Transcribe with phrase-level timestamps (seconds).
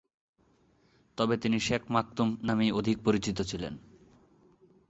[1.17, 3.73] তবে তিনি Sheikh Maktoum নামেই অধিক পরিচিত ছিলেন।